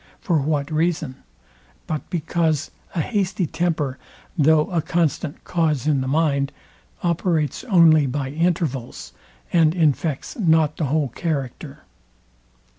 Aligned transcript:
For 0.19 0.39
what 0.41 0.71
reason? 0.71 1.17
but 1.85 2.09
because 2.09 2.71
a 2.95 3.01
hasty 3.01 3.45
temper, 3.45 3.99
though 4.35 4.67
a 4.71 4.81
constant 4.81 5.43
cause 5.43 5.85
in 5.85 6.01
the 6.01 6.07
mind, 6.07 6.51
operates 7.03 7.63
only 7.65 8.07
by 8.07 8.31
intervals, 8.31 9.13
and 9.53 9.75
infects 9.75 10.35
not 10.39 10.77
the 10.77 10.85
whole 10.85 11.09
character. 11.09 11.83